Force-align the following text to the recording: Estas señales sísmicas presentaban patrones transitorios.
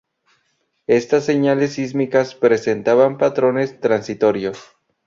Estas 0.87 1.25
señales 1.25 1.73
sísmicas 1.73 2.33
presentaban 2.33 3.19
patrones 3.19 3.79
transitorios. 3.79 4.59